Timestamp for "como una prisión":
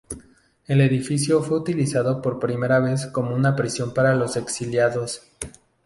3.05-3.93